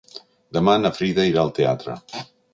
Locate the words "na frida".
0.85-1.27